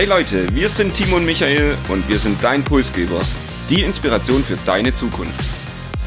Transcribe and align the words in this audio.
Hey 0.00 0.06
Leute, 0.06 0.46
wir 0.54 0.70
sind 0.70 0.94
Timo 0.94 1.16
und 1.16 1.26
Michael 1.26 1.76
und 1.88 2.08
wir 2.08 2.18
sind 2.18 2.42
dein 2.42 2.64
Pulsgeber, 2.64 3.20
die 3.68 3.82
Inspiration 3.82 4.42
für 4.42 4.56
deine 4.64 4.94
Zukunft. 4.94 5.44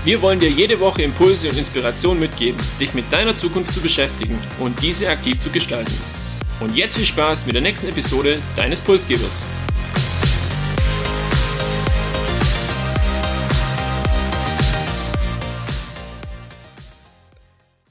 Wir 0.04 0.20
wollen 0.21 0.39
dir 0.39 0.49
jede 0.49 0.79
Woche 0.79 1.04
Impulse 1.04 1.49
und 1.49 1.58
Inspiration 1.60 2.20
mitgeben, 2.20 2.60
dich 2.80 2.96
mit 2.96 3.06
deiner 3.14 3.38
Zukunft 3.38 3.72
zu 3.72 3.82
beschäftigen 3.82 4.40
und 4.60 4.82
diese 4.82 5.10
aktiv 5.10 5.40
zu 5.40 5.52
gestalten. 5.52 5.94
Und 6.60 6.76
jetzt 6.76 6.98
viel 6.98 7.06
Spaß 7.06 7.46
mit 7.46 7.54
der 7.54 7.62
nächsten 7.62 7.88
Episode 7.88 8.40
deines 8.56 8.82
Pulsgebers. 8.82 9.46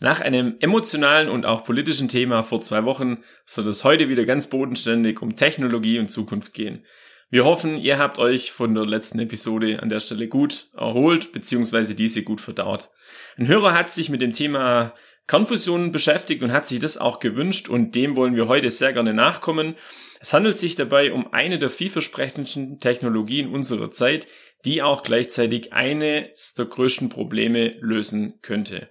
Nach 0.02 0.20
einem 0.20 0.56
emotionalen 0.58 1.28
und 1.28 1.46
auch 1.46 1.64
politischen 1.64 2.08
Thema 2.08 2.42
vor 2.42 2.60
zwei 2.60 2.84
Wochen 2.84 3.22
soll 3.44 3.68
es 3.68 3.84
heute 3.84 4.08
wieder 4.08 4.24
ganz 4.24 4.48
bodenständig 4.48 5.22
um 5.22 5.36
Technologie 5.36 6.00
und 6.00 6.08
Zukunft 6.08 6.54
gehen. 6.54 6.84
Wir 7.30 7.44
hoffen, 7.44 7.76
ihr 7.76 8.00
habt 8.00 8.18
euch 8.18 8.50
von 8.50 8.74
der 8.74 8.84
letzten 8.84 9.20
Episode 9.20 9.80
an 9.80 9.90
der 9.90 10.00
Stelle 10.00 10.26
gut 10.26 10.66
erholt 10.76 11.30
bzw. 11.30 11.94
diese 11.94 12.24
gut 12.24 12.40
verdaut. 12.40 12.90
Ein 13.36 13.46
Hörer 13.46 13.74
hat 13.74 13.90
sich 13.90 14.10
mit 14.10 14.20
dem 14.20 14.32
Thema 14.32 14.92
Kernfusion 15.28 15.92
beschäftigt 15.92 16.42
und 16.42 16.50
hat 16.50 16.66
sich 16.66 16.80
das 16.80 16.98
auch 16.98 17.20
gewünscht 17.20 17.68
und 17.68 17.94
dem 17.94 18.16
wollen 18.16 18.34
wir 18.34 18.48
heute 18.48 18.70
sehr 18.70 18.92
gerne 18.92 19.14
nachkommen. 19.14 19.76
Es 20.18 20.32
handelt 20.32 20.58
sich 20.58 20.74
dabei 20.74 21.12
um 21.12 21.32
eine 21.32 21.60
der 21.60 21.70
vielversprechendsten 21.70 22.80
Technologien 22.80 23.54
unserer 23.54 23.92
Zeit, 23.92 24.26
die 24.64 24.82
auch 24.82 25.04
gleichzeitig 25.04 25.72
eines 25.72 26.54
der 26.54 26.64
größten 26.64 27.08
Probleme 27.08 27.76
lösen 27.78 28.40
könnte. 28.42 28.88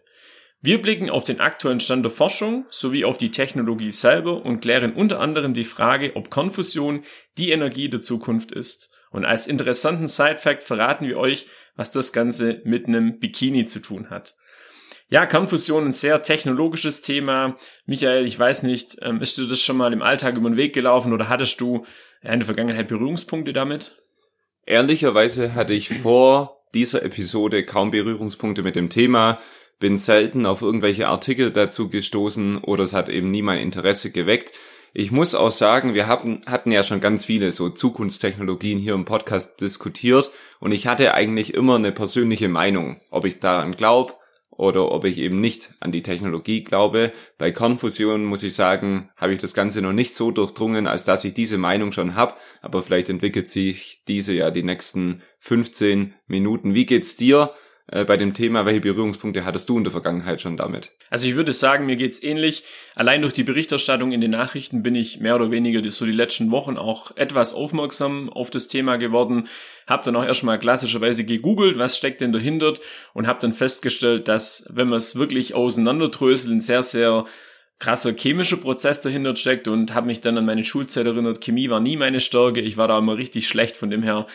Wir 0.64 0.80
blicken 0.80 1.10
auf 1.10 1.24
den 1.24 1.40
aktuellen 1.40 1.80
Stand 1.80 2.06
der 2.06 2.12
Forschung 2.12 2.66
sowie 2.70 3.04
auf 3.04 3.18
die 3.18 3.32
Technologie 3.32 3.90
selber 3.90 4.46
und 4.46 4.62
klären 4.62 4.94
unter 4.94 5.20
anderem 5.20 5.56
die 5.56 5.64
Frage, 5.64 6.16
ob 6.16 6.30
Konfusion 6.30 7.04
die 7.40 7.50
Energie 7.50 7.90
der 7.90 8.02
Zukunft 8.02 8.52
ist. 8.52 8.92
Und 9.10 9.26
als 9.26 9.48
interessanten 9.48 10.08
Side-Fact 10.08 10.62
verraten 10.62 11.08
wir 11.08 11.18
euch, 11.18 11.48
was 11.76 11.90
das 11.90 12.14
Ganze 12.14 12.62
mit 12.64 12.86
einem 12.86 13.20
Bikini 13.20 13.66
zu 13.66 13.80
tun 13.80 14.12
hat. 14.12 14.36
Ja, 15.10 15.26
Kernfusion 15.26 15.86
ein 15.86 15.94
sehr 15.94 16.22
technologisches 16.22 17.02
Thema. 17.02 17.58
Michael, 17.86 18.26
ich 18.26 18.38
weiß 18.38 18.64
nicht, 18.64 18.98
ähm, 19.02 19.20
ist 19.20 19.38
dir 19.38 19.48
das 19.48 19.62
schon 19.62 19.78
mal 19.78 19.92
im 19.92 20.04
Alltag 20.04 20.38
über 20.38 20.50
den 20.50 20.58
Weg 20.58 20.74
gelaufen 20.74 21.12
oder 21.12 21.28
hattest 21.28 21.60
du 21.60 21.86
in 22.22 22.40
der 22.40 22.46
Vergangenheit 22.46 22.88
Berührungspunkte 22.88 23.52
damit? 23.52 23.98
Ehrlicherweise 24.66 25.56
hatte 25.56 25.74
ich 25.74 25.90
vor 25.90 26.62
dieser 26.74 27.04
Episode 27.04 27.66
kaum 27.66 27.92
Berührungspunkte 27.92 28.62
mit 28.62 28.76
dem 28.76 28.90
Thema 28.90 29.40
bin 29.82 29.98
selten 29.98 30.46
auf 30.46 30.62
irgendwelche 30.62 31.10
Artikel 31.10 31.52
dazu 31.52 31.90
gestoßen 31.90 32.60
oder 32.60 32.84
es 32.84 32.94
hat 32.94 33.10
eben 33.10 33.32
nie 33.32 33.42
mein 33.42 33.60
Interesse 33.60 34.12
geweckt. 34.12 34.54
Ich 34.94 35.12
muss 35.12 35.36
auch 35.36 35.52
sagen, 35.52 35.96
wir 35.96 36.08
hatten, 36.08 36.44
hatten 36.46 36.72
ja 36.72 36.84
schon 36.84 37.00
ganz 37.00 37.26
viele 37.26 37.52
so 37.52 37.70
Zukunftstechnologien 37.70 38.78
hier 38.78 38.94
im 38.94 39.06
Podcast 39.06 39.60
diskutiert 39.60 40.32
und 40.60 40.72
ich 40.72 40.86
hatte 40.86 41.14
eigentlich 41.16 41.54
immer 41.56 41.76
eine 41.76 41.92
persönliche 41.92 42.48
Meinung, 42.48 43.02
ob 43.10 43.26
ich 43.26 43.40
daran 43.40 43.76
glaube 43.76 44.14
oder 44.52 44.92
ob 44.92 45.04
ich 45.06 45.18
eben 45.18 45.42
nicht 45.42 45.72
an 45.80 45.92
die 45.92 46.04
Technologie 46.04 46.62
glaube. 46.62 47.12
Bei 47.40 47.52
Kernfusion 47.52 48.24
muss 48.24 48.44
ich 48.44 48.54
sagen, 48.54 49.10
habe 49.16 49.34
ich 49.34 49.40
das 49.40 49.56
Ganze 49.56 49.82
noch 49.82 49.94
nicht 49.94 50.16
so 50.16 50.30
durchdrungen, 50.30 50.86
als 50.86 51.06
dass 51.06 51.26
ich 51.26 51.34
diese 51.34 51.58
Meinung 51.58 51.92
schon 51.92 52.14
habe, 52.14 52.36
aber 52.62 52.84
vielleicht 52.84 53.10
entwickelt 53.10 53.50
sich 53.50 54.04
diese 54.08 54.34
ja 54.34 54.52
die 54.52 54.64
nächsten 54.64 55.24
15 55.40 56.14
Minuten. 56.28 56.76
Wie 56.76 56.86
geht's 56.86 57.16
dir? 57.16 57.56
Äh, 57.92 58.06
bei 58.06 58.16
dem 58.16 58.34
Thema, 58.34 58.66
welche 58.66 58.80
Berührungspunkte 58.80 59.46
hattest 59.46 59.68
du 59.68 59.78
in 59.78 59.84
der 59.84 59.92
Vergangenheit 59.92 60.42
schon 60.42 60.56
damit? 60.56 60.92
Also 61.10 61.28
ich 61.28 61.36
würde 61.36 61.52
sagen, 61.52 61.86
mir 61.86 61.98
geht's 61.98 62.24
ähnlich. 62.24 62.64
Allein 62.96 63.22
durch 63.22 63.34
die 63.34 63.44
Berichterstattung 63.44 64.14
in 64.14 64.22
den 64.22 64.32
Nachrichten 64.32 64.82
bin 64.82 64.96
ich 64.96 65.20
mehr 65.20 65.36
oder 65.36 65.52
weniger 65.52 65.88
so 65.92 66.06
die 66.06 66.12
letzten 66.12 66.52
Wochen 66.52 66.78
auch 66.78 67.16
etwas 67.18 67.54
aufmerksam 67.54 68.30
auf 68.30 68.50
das 68.50 68.70
Thema 68.70 68.96
geworden. 68.96 69.48
Hab 69.88 70.04
dann 70.04 70.16
auch 70.16 70.24
erstmal 70.24 70.58
klassischerweise 70.58 71.26
gegoogelt, 71.26 71.78
was 71.78 71.98
steckt 71.98 72.22
denn 72.22 72.32
dahinter 72.32 72.74
und 73.14 73.28
habe 73.28 73.40
dann 73.42 73.54
festgestellt, 73.54 74.30
dass 74.30 74.66
wenn 74.70 74.88
man 74.88 74.98
es 74.98 75.18
wirklich 75.18 75.54
auseinanderdröselt, 75.54 76.54
ein 76.54 76.62
sehr, 76.62 76.84
sehr 76.84 77.26
krasser 77.80 78.14
chemischer 78.14 78.58
Prozess 78.58 79.02
dahinter 79.02 79.36
steckt 79.36 79.68
und 79.68 79.94
habe 79.94 80.08
mich 80.08 80.22
dann 80.22 80.38
an 80.38 80.46
meine 80.46 80.64
Schulzeit 80.64 81.08
erinnert. 81.08 81.42
Chemie 81.44 81.70
war 81.70 81.82
nie 81.82 81.98
meine 81.98 82.22
Stärke, 82.22 82.62
ich 82.62 82.78
war 82.78 82.88
da 82.88 83.00
immer 83.00 83.18
richtig 83.18 83.48
schlecht, 83.48 83.76
von 83.76 83.90
dem 83.90 84.04
her 84.04 84.28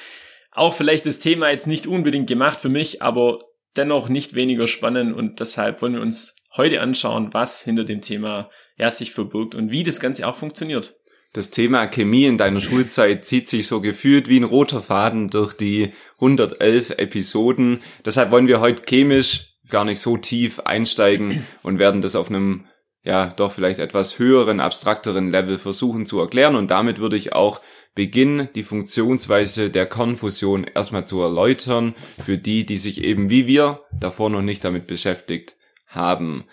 auch 0.51 0.75
vielleicht 0.75 1.07
das 1.07 1.21
Thema 1.21 1.51
jetzt 1.51 1.67
nicht 1.67 1.87
unbedingt 1.87 2.29
gemacht 2.29 2.61
für 2.61 2.71
mich, 2.71 3.03
aber 3.03 3.46
dennoch 3.77 4.09
nicht 4.09 4.35
weniger 4.35 4.67
spannend 4.67 5.15
und 5.15 5.41
deshalb 5.41 5.83
wollen 5.83 5.95
wir 5.95 6.01
uns 6.01 6.37
heute 6.57 6.81
anschauen, 6.81 7.33
was 7.33 7.63
hinter 7.63 7.85
dem 7.85 8.01
Thema 8.01 8.51
ja 8.77 8.91
sich 8.91 9.13
verbirgt 9.13 9.55
und 9.55 9.73
wie 9.73 9.85
das 9.85 10.01
Ganze 10.01 10.27
auch 10.27 10.37
funktioniert. 10.37 10.97
Das 11.33 11.51
Thema 11.51 11.87
Chemie 11.87 12.25
in 12.25 12.39
deiner 12.39 12.61
Schulzeit 12.63 13.27
zieht 13.27 13.49
sich 13.49 13.67
so 13.67 13.81
gefühlt 13.81 14.29
wie 14.29 14.41
ein 14.41 14.45
roter 14.45 14.81
Faden 14.81 15.29
durch 15.29 15.53
die 15.53 15.93
111 16.15 16.91
Episoden. 16.91 17.83
Deshalb 18.07 18.31
wollen 18.31 18.49
wir 18.49 18.61
heute 18.61 18.83
chemisch 18.89 19.55
gar 19.69 19.85
nicht 19.85 20.01
so 20.01 20.17
tief 20.17 20.61
einsteigen 20.61 21.45
und 21.63 21.79
werden 21.79 22.01
das 22.01 22.17
auf 22.17 22.31
einem 22.31 22.67
ja 23.07 23.29
doch 23.29 23.53
vielleicht 23.53 23.79
etwas 23.79 24.19
höheren, 24.19 24.59
abstrakteren 24.61 25.31
Level 25.31 25.59
versuchen 25.59 26.05
zu 26.05 26.19
erklären. 26.19 26.57
Und 26.57 26.71
damit 26.71 26.99
würde 26.99 27.17
ich 27.17 27.33
auch 27.33 27.63
beginnen, 27.95 28.49
die 28.55 28.65
Funktionsweise 28.65 29.71
der 29.71 29.87
Konfusion 29.87 30.65
erstmal 30.65 31.07
zu 31.07 31.23
erläutern, 31.23 31.95
für 32.23 32.37
die, 32.37 32.67
die 32.67 32.77
sich 32.77 33.03
eben 33.03 33.31
wie 33.31 33.47
wir 33.47 33.83
davor 33.99 34.29
noch 34.29 34.43
nicht 34.43 34.65
damit 34.65 34.89
beschäftigt 34.89 35.57
haben. 35.87 36.45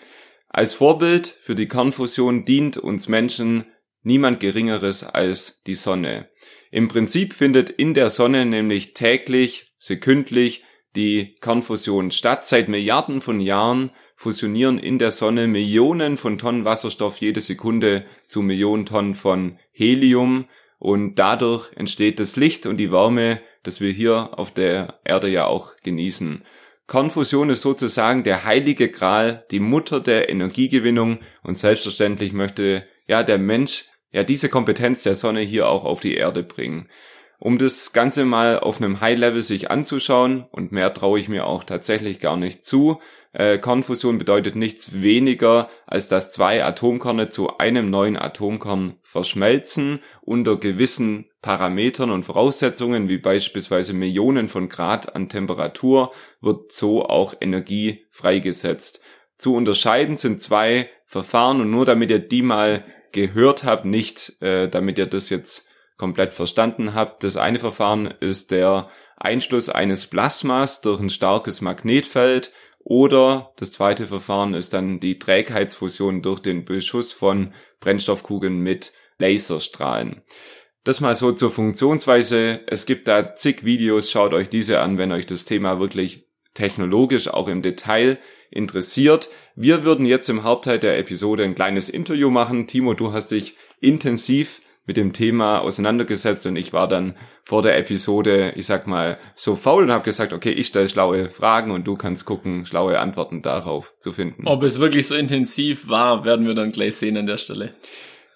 Als 0.48 0.74
Vorbild 0.74 1.26
für 1.26 1.56
die 1.56 1.66
Kernfusion 1.66 2.44
dient 2.44 2.76
uns 2.78 3.08
Menschen 3.08 3.66
niemand 4.02 4.38
Geringeres 4.38 5.02
als 5.02 5.62
die 5.64 5.74
Sonne. 5.74 6.28
Im 6.70 6.86
Prinzip 6.86 7.34
findet 7.34 7.68
in 7.68 7.94
der 7.94 8.10
Sonne 8.10 8.46
nämlich 8.46 8.94
täglich, 8.94 9.74
sekündlich 9.78 10.62
die 10.94 11.34
Kernfusion 11.40 12.12
statt. 12.12 12.46
Seit 12.46 12.68
Milliarden 12.68 13.20
von 13.20 13.40
Jahren 13.40 13.90
fusionieren 14.16 14.78
in 14.78 14.98
der 14.98 15.10
Sonne 15.10 15.46
Millionen 15.46 16.16
von 16.16 16.38
Tonnen 16.38 16.64
Wasserstoff 16.64 17.18
jede 17.18 17.40
Sekunde 17.40 18.04
zu 18.26 18.42
Millionen 18.42 18.86
Tonnen 18.86 19.14
von 19.14 19.58
Helium 19.72 20.46
und 20.78 21.16
dadurch 21.18 21.70
entsteht 21.76 22.20
das 22.20 22.36
Licht 22.36 22.66
und 22.66 22.76
die 22.76 22.92
Wärme, 22.92 23.40
das 23.62 23.80
wir 23.80 23.90
hier 23.90 24.38
auf 24.38 24.52
der 24.52 25.00
Erde 25.04 25.28
ja 25.28 25.46
auch 25.46 25.76
genießen. 25.82 26.44
Kernfusion 26.86 27.48
ist 27.50 27.62
sozusagen 27.62 28.24
der 28.24 28.44
heilige 28.44 28.90
Gral, 28.90 29.46
die 29.50 29.60
Mutter 29.60 30.00
der 30.00 30.28
Energiegewinnung 30.28 31.20
und 31.42 31.56
selbstverständlich 31.56 32.32
möchte 32.32 32.86
ja 33.06 33.22
der 33.22 33.38
Mensch 33.38 33.86
ja 34.12 34.22
diese 34.22 34.48
Kompetenz 34.48 35.02
der 35.02 35.14
Sonne 35.14 35.40
hier 35.40 35.68
auch 35.68 35.84
auf 35.84 36.00
die 36.00 36.14
Erde 36.14 36.42
bringen. 36.42 36.88
Um 37.38 37.58
das 37.58 37.92
Ganze 37.92 38.24
mal 38.24 38.58
auf 38.60 38.80
einem 38.80 39.00
High 39.00 39.18
Level 39.18 39.42
sich 39.42 39.70
anzuschauen 39.70 40.44
und 40.50 40.72
mehr 40.72 40.94
traue 40.94 41.18
ich 41.18 41.28
mir 41.28 41.46
auch 41.46 41.64
tatsächlich 41.64 42.20
gar 42.20 42.36
nicht 42.36 42.64
zu, 42.64 43.00
äh, 43.34 43.58
Kernfusion 43.58 44.16
bedeutet 44.16 44.54
nichts 44.54 45.02
weniger, 45.02 45.68
als 45.86 46.08
dass 46.08 46.30
zwei 46.30 46.64
Atomkerne 46.64 47.28
zu 47.28 47.58
einem 47.58 47.90
neuen 47.90 48.16
Atomkern 48.16 48.94
verschmelzen 49.02 49.98
unter 50.22 50.56
gewissen 50.56 51.26
Parametern 51.42 52.10
und 52.10 52.22
Voraussetzungen, 52.22 53.08
wie 53.08 53.18
beispielsweise 53.18 53.92
Millionen 53.92 54.48
von 54.48 54.68
Grad 54.68 55.16
an 55.16 55.28
Temperatur, 55.28 56.12
wird 56.40 56.72
so 56.72 57.04
auch 57.04 57.34
Energie 57.40 58.06
freigesetzt. 58.10 59.00
Zu 59.36 59.56
unterscheiden 59.56 60.16
sind 60.16 60.40
zwei 60.40 60.88
Verfahren 61.04 61.60
und 61.60 61.70
nur 61.70 61.84
damit 61.84 62.10
ihr 62.10 62.20
die 62.20 62.42
mal 62.42 62.84
gehört 63.10 63.64
habt, 63.64 63.84
nicht 63.84 64.40
äh, 64.42 64.68
damit 64.68 64.96
ihr 64.96 65.06
das 65.06 65.28
jetzt 65.28 65.66
komplett 65.96 66.34
verstanden 66.34 66.94
habt. 66.94 67.24
Das 67.24 67.36
eine 67.36 67.58
Verfahren 67.58 68.06
ist 68.06 68.50
der 68.50 68.88
Einschluss 69.16 69.68
eines 69.68 70.06
Plasmas 70.06 70.80
durch 70.80 71.00
ein 71.00 71.10
starkes 71.10 71.60
Magnetfeld 71.60 72.52
oder 72.84 73.52
das 73.56 73.72
zweite 73.72 74.06
Verfahren 74.06 74.52
ist 74.52 74.74
dann 74.74 75.00
die 75.00 75.18
Trägheitsfusion 75.18 76.20
durch 76.20 76.40
den 76.40 76.66
Beschuss 76.66 77.12
von 77.12 77.54
Brennstoffkugeln 77.80 78.58
mit 78.58 78.92
Laserstrahlen. 79.18 80.22
Das 80.84 81.00
mal 81.00 81.14
so 81.14 81.32
zur 81.32 81.50
Funktionsweise. 81.50 82.60
Es 82.66 82.84
gibt 82.84 83.08
da 83.08 83.34
zig 83.34 83.64
Videos, 83.64 84.10
schaut 84.10 84.34
euch 84.34 84.50
diese 84.50 84.80
an, 84.80 84.98
wenn 84.98 85.12
euch 85.12 85.24
das 85.24 85.46
Thema 85.46 85.80
wirklich 85.80 86.28
technologisch 86.52 87.28
auch 87.28 87.48
im 87.48 87.62
Detail 87.62 88.18
interessiert. 88.50 89.30
Wir 89.56 89.84
würden 89.84 90.04
jetzt 90.04 90.28
im 90.28 90.42
Hauptteil 90.42 90.78
der 90.78 90.98
Episode 90.98 91.44
ein 91.44 91.54
kleines 91.54 91.88
Interview 91.88 92.30
machen. 92.30 92.66
Timo, 92.66 92.92
du 92.92 93.12
hast 93.12 93.30
dich 93.30 93.56
intensiv 93.80 94.60
mit 94.86 94.96
dem 94.96 95.12
Thema 95.12 95.60
auseinandergesetzt 95.60 96.46
und 96.46 96.56
ich 96.56 96.72
war 96.72 96.88
dann 96.88 97.14
vor 97.44 97.62
der 97.62 97.78
Episode, 97.78 98.52
ich 98.56 98.66
sag 98.66 98.86
mal, 98.86 99.18
so 99.34 99.56
faul 99.56 99.84
und 99.84 99.92
habe 99.92 100.04
gesagt, 100.04 100.32
okay, 100.32 100.50
ich 100.50 100.66
stelle 100.66 100.88
schlaue 100.88 101.30
Fragen 101.30 101.70
und 101.70 101.86
du 101.86 101.94
kannst 101.94 102.26
gucken, 102.26 102.66
schlaue 102.66 102.98
Antworten 102.98 103.42
darauf 103.42 103.94
zu 103.98 104.12
finden. 104.12 104.46
Ob 104.46 104.62
es 104.62 104.80
wirklich 104.80 105.06
so 105.06 105.14
intensiv 105.14 105.88
war, 105.88 106.24
werden 106.24 106.46
wir 106.46 106.54
dann 106.54 106.72
gleich 106.72 106.96
sehen 106.96 107.16
an 107.16 107.26
der 107.26 107.38
Stelle. 107.38 107.74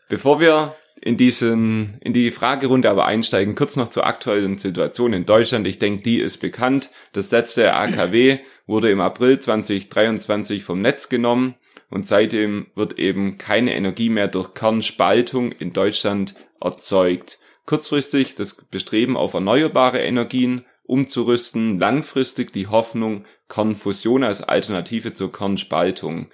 Bevor 0.08 0.40
wir 0.40 0.74
in 1.00 1.16
diesen, 1.16 1.98
in 2.00 2.12
die 2.12 2.30
Fragerunde 2.30 2.90
aber 2.90 3.06
einsteigen, 3.06 3.54
kurz 3.54 3.76
noch 3.76 3.88
zur 3.88 4.06
aktuellen 4.06 4.58
Situation 4.58 5.12
in 5.12 5.26
Deutschland. 5.26 5.66
Ich 5.66 5.78
denke, 5.78 6.02
die 6.02 6.20
ist 6.20 6.38
bekannt. 6.38 6.90
Das 7.12 7.30
letzte 7.30 7.74
AKW 7.74 8.38
wurde 8.66 8.90
im 8.90 9.00
April 9.00 9.38
2023 9.38 10.64
vom 10.64 10.80
Netz 10.80 11.08
genommen 11.08 11.54
und 11.90 12.06
seitdem 12.06 12.66
wird 12.74 12.98
eben 12.98 13.38
keine 13.38 13.74
Energie 13.74 14.10
mehr 14.10 14.28
durch 14.28 14.54
Kernspaltung 14.54 15.52
in 15.52 15.72
Deutschland 15.72 16.34
erzeugt. 16.60 17.38
Kurzfristig 17.66 18.34
das 18.34 18.54
Bestreben 18.54 19.16
auf 19.16 19.34
erneuerbare 19.34 20.00
Energien 20.00 20.64
umzurüsten, 20.84 21.78
langfristig 21.78 22.52
die 22.52 22.66
Hoffnung 22.66 23.24
Kernfusion 23.48 24.24
als 24.24 24.42
Alternative 24.42 25.12
zur 25.12 25.30
Kernspaltung. 25.32 26.30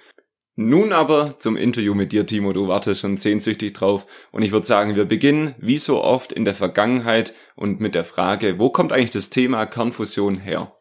Nun 0.57 0.93
aber 0.93 1.37
zum 1.39 1.57
Interview 1.57 1.93
mit 1.93 2.13
dir, 2.13 2.25
Timo. 2.25 2.53
Du 2.53 2.69
wartest 2.69 3.01
schon 3.01 3.17
sehnsüchtig 3.17 3.73
drauf. 3.73 4.07
Und 4.31 4.41
ich 4.41 4.53
würde 4.53 4.65
sagen, 4.65 4.95
wir 4.95 5.03
beginnen 5.03 5.53
wie 5.57 5.77
so 5.77 6.01
oft 6.01 6.31
in 6.31 6.45
der 6.45 6.53
Vergangenheit 6.53 7.33
und 7.55 7.81
mit 7.81 7.93
der 7.93 8.05
Frage, 8.05 8.57
wo 8.57 8.69
kommt 8.69 8.93
eigentlich 8.93 9.09
das 9.09 9.29
Thema 9.29 9.65
Kernfusion 9.65 10.39
her? 10.39 10.73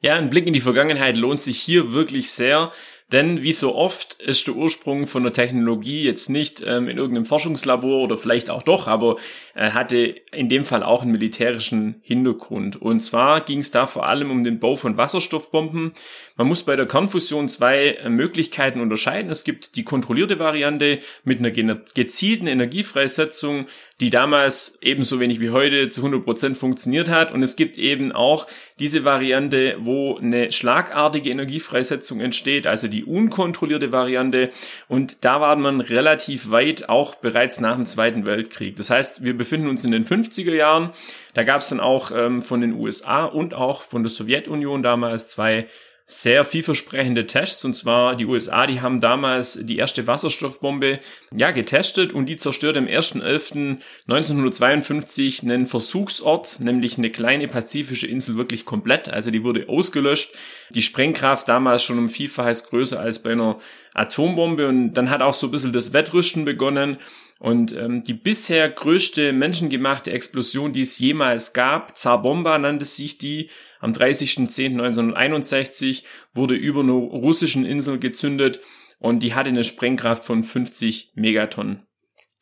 Ja, 0.00 0.14
ein 0.14 0.30
Blick 0.30 0.46
in 0.46 0.54
die 0.54 0.62
Vergangenheit 0.62 1.18
lohnt 1.18 1.42
sich 1.42 1.60
hier 1.60 1.92
wirklich 1.92 2.30
sehr. 2.30 2.72
Denn 3.12 3.42
wie 3.42 3.52
so 3.52 3.74
oft 3.74 4.14
ist 4.20 4.46
der 4.46 4.54
Ursprung 4.54 5.08
von 5.08 5.24
der 5.24 5.32
Technologie 5.32 6.04
jetzt 6.04 6.30
nicht 6.30 6.62
ähm, 6.64 6.88
in 6.88 6.96
irgendeinem 6.96 7.24
Forschungslabor 7.24 8.02
oder 8.02 8.16
vielleicht 8.16 8.50
auch 8.50 8.62
doch, 8.62 8.86
aber 8.86 9.16
äh, 9.54 9.70
hatte 9.72 10.14
in 10.32 10.48
dem 10.48 10.64
Fall 10.64 10.84
auch 10.84 11.02
einen 11.02 11.10
militärischen 11.10 12.00
Hintergrund. 12.02 12.80
Und 12.80 13.00
zwar 13.00 13.40
ging 13.40 13.58
es 13.58 13.72
da 13.72 13.86
vor 13.86 14.06
allem 14.06 14.30
um 14.30 14.44
den 14.44 14.60
Bau 14.60 14.76
von 14.76 14.96
Wasserstoffbomben. 14.96 15.92
Man 16.40 16.46
muss 16.46 16.62
bei 16.62 16.74
der 16.74 16.86
Kernfusion 16.86 17.50
zwei 17.50 17.88
äh, 17.88 18.08
Möglichkeiten 18.08 18.80
unterscheiden. 18.80 19.30
Es 19.30 19.44
gibt 19.44 19.76
die 19.76 19.84
kontrollierte 19.84 20.38
Variante 20.38 21.00
mit 21.22 21.38
einer 21.38 21.50
gezielten 21.50 22.46
Energiefreisetzung, 22.46 23.66
die 24.00 24.08
damals 24.08 24.78
ebenso 24.80 25.20
wenig 25.20 25.40
wie 25.40 25.50
heute 25.50 25.90
zu 25.90 26.00
100 26.00 26.24
Prozent 26.24 26.56
funktioniert 26.56 27.10
hat. 27.10 27.30
Und 27.30 27.42
es 27.42 27.56
gibt 27.56 27.76
eben 27.76 28.10
auch 28.12 28.46
diese 28.78 29.04
Variante, 29.04 29.76
wo 29.80 30.16
eine 30.16 30.50
schlagartige 30.50 31.28
Energiefreisetzung 31.28 32.20
entsteht, 32.20 32.66
also 32.66 32.88
die 32.88 33.04
unkontrollierte 33.04 33.92
Variante. 33.92 34.48
Und 34.88 35.26
da 35.26 35.42
war 35.42 35.56
man 35.56 35.82
relativ 35.82 36.50
weit, 36.50 36.88
auch 36.88 37.16
bereits 37.16 37.60
nach 37.60 37.76
dem 37.76 37.84
Zweiten 37.84 38.24
Weltkrieg. 38.24 38.76
Das 38.76 38.88
heißt, 38.88 39.22
wir 39.22 39.36
befinden 39.36 39.68
uns 39.68 39.84
in 39.84 39.90
den 39.90 40.06
50er 40.06 40.54
Jahren. 40.54 40.94
Da 41.34 41.42
gab 41.42 41.60
es 41.60 41.68
dann 41.68 41.80
auch 41.80 42.10
ähm, 42.16 42.40
von 42.40 42.62
den 42.62 42.72
USA 42.72 43.26
und 43.26 43.52
auch 43.52 43.82
von 43.82 44.02
der 44.02 44.10
Sowjetunion 44.10 44.82
damals 44.82 45.28
zwei 45.28 45.66
sehr 46.10 46.44
vielversprechende 46.44 47.26
Tests. 47.26 47.64
Und 47.64 47.72
zwar 47.74 48.14
die 48.16 48.26
USA, 48.26 48.66
die 48.66 48.80
haben 48.80 49.00
damals 49.00 49.60
die 49.62 49.78
erste 49.78 50.08
Wasserstoffbombe 50.08 50.98
ja 51.34 51.52
getestet 51.52 52.12
und 52.12 52.26
die 52.26 52.36
zerstört 52.36 52.76
am 52.76 52.86
1.11.1952 52.86 55.44
einen 55.44 55.66
Versuchsort, 55.66 56.58
nämlich 56.58 56.98
eine 56.98 57.10
kleine 57.10 57.46
pazifische 57.46 58.08
Insel 58.08 58.34
wirklich 58.36 58.64
komplett. 58.64 59.08
Also 59.08 59.30
die 59.30 59.44
wurde 59.44 59.68
ausgelöscht. 59.68 60.34
Die 60.70 60.82
Sprengkraft 60.82 61.46
damals 61.46 61.84
schon 61.84 61.98
um 61.98 62.08
Vielfaches 62.08 62.68
größer 62.68 62.98
als 62.98 63.22
bei 63.22 63.30
einer 63.30 63.60
Atombombe. 63.94 64.66
Und 64.66 64.94
dann 64.94 65.10
hat 65.10 65.22
auch 65.22 65.34
so 65.34 65.46
ein 65.46 65.52
bisschen 65.52 65.72
das 65.72 65.92
Wettrüsten 65.92 66.44
begonnen. 66.44 66.96
Und 67.38 67.72
ähm, 67.74 68.02
die 68.04 68.14
bisher 68.14 68.68
größte 68.68 69.32
menschengemachte 69.32 70.10
Explosion, 70.10 70.72
die 70.72 70.82
es 70.82 70.98
jemals 70.98 71.52
gab, 71.54 71.96
Zarbomba 71.96 72.58
nannte 72.58 72.84
sich 72.84 73.16
die, 73.16 73.48
am 73.80 73.92
30.10.1961 73.92 76.04
wurde 76.32 76.54
über 76.54 76.80
einer 76.80 76.92
russischen 76.92 77.64
Insel 77.64 77.98
gezündet 77.98 78.60
und 78.98 79.22
die 79.22 79.34
hatte 79.34 79.50
eine 79.50 79.64
Sprengkraft 79.64 80.24
von 80.24 80.44
50 80.44 81.12
Megatonnen. 81.14 81.86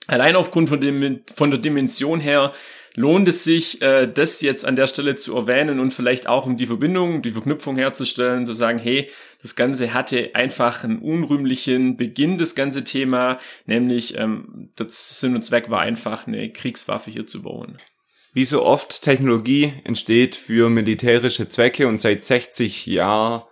Allein 0.09 0.37
aufgrund 0.37 0.71
von, 0.71 0.81
dem, 0.81 1.21
von 1.35 1.51
der 1.51 1.61
Dimension 1.61 2.19
her 2.19 2.53
lohnt 2.95 3.29
es 3.29 3.45
sich, 3.45 3.83
äh, 3.83 4.11
das 4.13 4.41
jetzt 4.41 4.65
an 4.65 4.75
der 4.75 4.87
Stelle 4.87 5.17
zu 5.17 5.37
erwähnen 5.37 5.79
und 5.79 5.93
vielleicht 5.93 6.27
auch 6.27 6.47
um 6.47 6.57
die 6.57 6.67
Verbindung, 6.67 7.23
die 7.23 7.33
Verknüpfung 7.33 7.77
herzustellen, 7.77 8.47
zu 8.47 8.55
sagen, 8.55 8.79
hey, 8.79 9.11
das 9.43 9.55
Ganze 9.55 9.95
hatte 9.95 10.35
einfach 10.35 10.83
einen 10.83 10.99
unrühmlichen 10.99 11.97
Beginn, 11.97 12.39
das 12.39 12.55
ganze 12.55 12.85
Thema, 12.85 13.39
nämlich 13.67 14.17
ähm, 14.17 14.71
das 14.77 15.21
Sinn 15.21 15.37
und 15.37 15.45
Zweck 15.45 15.71
war 15.71 15.81
einfach, 15.81 16.27
eine 16.27 16.51
Kriegswaffe 16.51 17.11
hier 17.11 17.27
zu 17.27 17.43
bauen. 17.43 17.79
Wie 18.39 18.45
so 18.45 18.63
oft, 18.63 19.03
Technologie 19.03 19.73
entsteht 19.83 20.37
für 20.37 20.71
militärische 20.71 21.49
Zwecke 21.49 21.89
und 21.89 21.99
seit 21.99 22.23
60 22.23 22.87
Jahren 22.87 23.43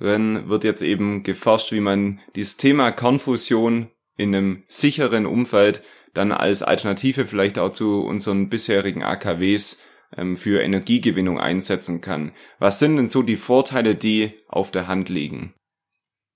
wird 0.00 0.64
jetzt 0.64 0.82
eben 0.82 1.22
geforscht, 1.22 1.70
wie 1.70 1.78
man 1.78 2.18
dieses 2.34 2.56
Thema 2.56 2.90
Kernfusion 2.90 3.92
in 4.16 4.34
einem 4.34 4.64
sicheren 4.66 5.26
Umfeld 5.26 5.84
dann 6.12 6.32
als 6.32 6.64
Alternative 6.64 7.24
vielleicht 7.24 7.56
auch 7.56 7.70
zu 7.70 8.02
unseren 8.04 8.48
bisherigen 8.48 9.04
AKWs 9.04 9.80
ähm, 10.16 10.36
für 10.36 10.60
Energiegewinnung 10.60 11.38
einsetzen 11.38 12.00
kann. 12.00 12.32
Was 12.58 12.80
sind 12.80 12.96
denn 12.96 13.06
so 13.06 13.22
die 13.22 13.36
Vorteile, 13.36 13.94
die 13.94 14.32
auf 14.48 14.72
der 14.72 14.88
Hand 14.88 15.08
liegen? 15.08 15.54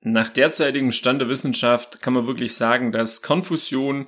Nach 0.00 0.31
derzeitigem 0.31 0.93
Stand 0.93 1.23
der 1.23 1.29
Wissenschaft 1.29 2.03
kann 2.03 2.12
man 2.12 2.29
wirklich 2.29 2.55
sagen, 2.55 2.93
dass 2.93 3.20
Konfusion 3.20 4.06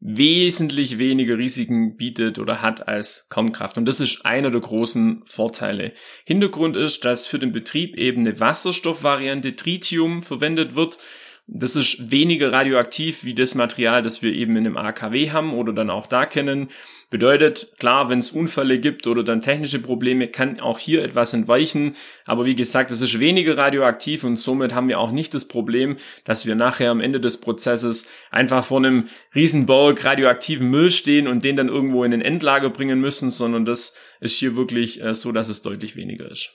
wesentlich 0.00 0.98
weniger 0.98 1.38
Risiken 1.38 1.96
bietet 1.96 2.38
oder 2.38 2.60
hat 2.60 2.88
als 2.88 3.28
Kernkraft. 3.30 3.78
Und 3.78 3.86
das 3.86 4.00
ist 4.00 4.26
einer 4.26 4.50
der 4.50 4.60
großen 4.60 5.22
Vorteile. 5.24 5.92
Hintergrund 6.24 6.76
ist, 6.76 7.04
dass 7.04 7.26
für 7.26 7.38
den 7.38 7.52
Betrieb 7.52 7.96
eben 7.96 8.20
eine 8.20 8.38
Wasserstoffvariante 8.38 9.56
Tritium 9.56 10.22
verwendet 10.22 10.74
wird, 10.74 10.98
das 11.46 11.76
ist 11.76 12.10
weniger 12.10 12.52
radioaktiv 12.52 13.22
wie 13.24 13.34
das 13.34 13.54
Material, 13.54 14.00
das 14.00 14.22
wir 14.22 14.32
eben 14.32 14.56
in 14.56 14.66
einem 14.66 14.78
AKW 14.78 15.30
haben 15.30 15.52
oder 15.52 15.74
dann 15.74 15.90
auch 15.90 16.06
da 16.06 16.24
kennen. 16.24 16.70
Bedeutet, 17.10 17.74
klar, 17.78 18.08
wenn 18.08 18.18
es 18.18 18.30
Unfälle 18.30 18.80
gibt 18.80 19.06
oder 19.06 19.22
dann 19.22 19.42
technische 19.42 19.78
Probleme, 19.78 20.26
kann 20.28 20.58
auch 20.58 20.78
hier 20.78 21.04
etwas 21.04 21.34
entweichen. 21.34 21.96
Aber 22.24 22.46
wie 22.46 22.56
gesagt, 22.56 22.90
es 22.90 23.02
ist 23.02 23.20
weniger 23.20 23.58
radioaktiv 23.58 24.24
und 24.24 24.36
somit 24.36 24.74
haben 24.74 24.88
wir 24.88 24.98
auch 24.98 25.10
nicht 25.10 25.34
das 25.34 25.46
Problem, 25.46 25.98
dass 26.24 26.46
wir 26.46 26.54
nachher 26.54 26.90
am 26.90 27.02
Ende 27.02 27.20
des 27.20 27.38
Prozesses 27.38 28.10
einfach 28.30 28.64
vor 28.64 28.78
einem 28.78 29.08
Riesenberg 29.34 30.02
radioaktiven 30.02 30.70
Müll 30.70 30.90
stehen 30.90 31.28
und 31.28 31.44
den 31.44 31.56
dann 31.56 31.68
irgendwo 31.68 32.04
in 32.04 32.14
ein 32.14 32.22
Endlager 32.22 32.70
bringen 32.70 33.00
müssen, 33.00 33.30
sondern 33.30 33.66
das 33.66 33.96
ist 34.20 34.38
hier 34.38 34.56
wirklich 34.56 35.02
äh, 35.02 35.14
so, 35.14 35.30
dass 35.30 35.50
es 35.50 35.60
deutlich 35.60 35.94
weniger 35.94 36.30
ist. 36.30 36.54